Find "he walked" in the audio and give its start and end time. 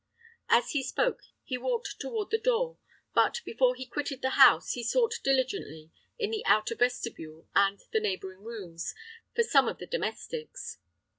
1.43-1.99